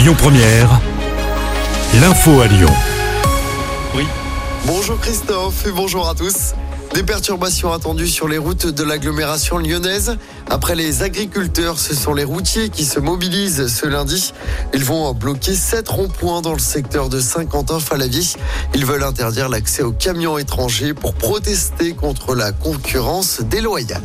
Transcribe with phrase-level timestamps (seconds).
[0.00, 0.80] Lyon Première,
[2.00, 2.72] l'info à Lyon.
[4.64, 6.54] Bonjour Christophe et bonjour à tous.
[6.94, 10.16] Des perturbations attendues sur les routes de l'agglomération lyonnaise.
[10.48, 14.32] Après les agriculteurs, ce sont les routiers qui se mobilisent ce lundi.
[14.72, 18.24] Ils vont bloquer sept ronds-points dans le secteur de Saint-Quentin-Falavier.
[18.74, 24.00] Ils veulent interdire l'accès aux camions étrangers pour protester contre la concurrence déloyale.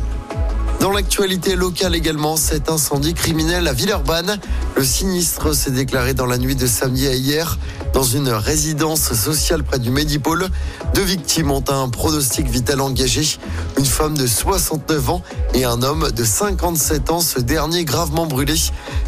[0.78, 4.38] Dans l'actualité locale également, cet incendie criminel à Villeurbanne.
[4.76, 7.58] Le sinistre s'est déclaré dans la nuit de samedi à hier
[7.94, 10.48] dans une résidence sociale près du Médipôle.
[10.94, 13.38] Deux victimes ont un pronostic vital engagé.
[13.78, 15.22] Une femme de 69 ans
[15.54, 18.54] et un homme de 57 ans, ce dernier gravement brûlé.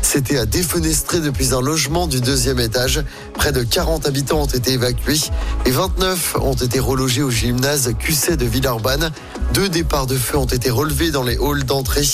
[0.01, 3.05] C'était à défenestrer depuis un logement du deuxième étage.
[3.35, 5.21] Près de 40 habitants ont été évacués
[5.67, 9.11] et 29 ont été relogés au gymnase QC de Villeurbanne.
[9.53, 12.07] Deux départs de feu ont été relevés dans les halls d'entrée.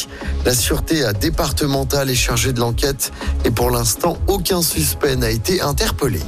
[0.45, 3.13] La sûreté départementale est chargée de l'enquête
[3.45, 6.21] et pour l'instant, aucun suspect n'a été interpellé.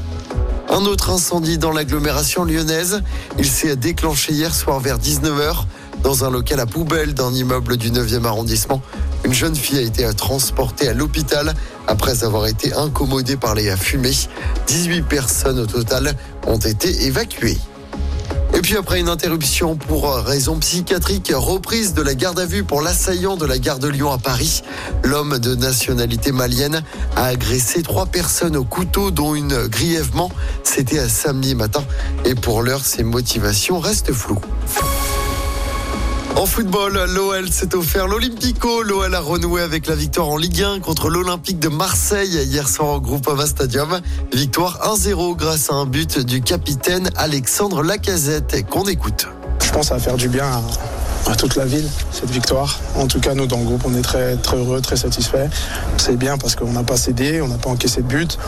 [0.69, 3.03] Un autre incendie dans l'agglomération lyonnaise.
[3.39, 5.65] Il s'est déclenché hier soir vers 19h
[6.03, 8.83] dans un local à poubelle d'un immeuble du 9e arrondissement.
[9.25, 11.55] Une jeune fille a été transportée à l'hôpital
[11.87, 14.11] après avoir été incommodée par les fumées.
[14.67, 16.15] 18 personnes au total
[16.47, 17.59] ont été évacuées.
[18.67, 23.37] Puis après une interruption pour raison psychiatrique, reprise de la garde à vue pour l'assaillant
[23.37, 24.63] de la gare de Lyon à Paris.
[25.05, 26.83] L'homme de nationalité malienne
[27.15, 30.33] a agressé trois personnes au couteau, dont une grièvement.
[30.65, 31.85] C'était à samedi matin.
[32.25, 34.41] Et pour l'heure, ses motivations restent floues.
[36.37, 38.83] En football, l'OL s'est offert l'Olympico.
[38.83, 42.97] L'OL a renoué avec la victoire en Ligue 1 contre l'Olympique de Marseille hier soir
[42.97, 44.01] au Groupama Stadium.
[44.35, 49.29] Victoire 1-0 grâce à un but du capitaine Alexandre Lacazette qu'on écoute.
[49.65, 52.81] Je pense va faire du bien à, à toute la ville, cette victoire.
[52.97, 55.49] En tout cas, nous, dans le groupe, on est très, très heureux, très satisfaits.
[55.97, 58.39] C'est bien parce qu'on n'a pas cédé, on n'a pas encaissé de but,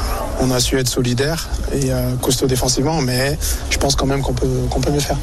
[0.41, 3.39] on a su être solidaire et euh, costaud défensivement, mais
[3.70, 5.17] je pense quand même qu'on peut, qu'on peut mieux faire.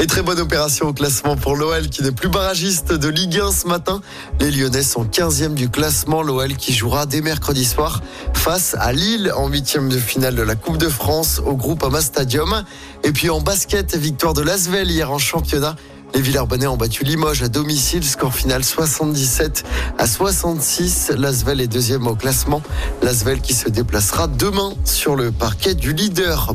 [0.00, 3.52] Et très bonne opération au classement pour l'OL qui n'est plus barragiste de Ligue 1
[3.52, 4.00] ce matin.
[4.40, 6.22] Les Lyonnais sont 15e du classement.
[6.22, 8.00] L'OL qui jouera dès mercredi soir
[8.32, 12.00] face à Lille en huitième de finale de la Coupe de France au groupe Ama
[12.00, 12.64] Stadium.
[13.04, 15.76] Et puis en basket, victoire de Lasvel hier en championnat.
[16.14, 19.64] Les Villers-Bonnais ont battu Limoges à domicile, score final 77
[19.98, 21.12] à 66.
[21.18, 22.62] Lasvel est deuxième au classement.
[23.02, 26.54] Lasvel qui se déplacera demain sur le parquet du leader.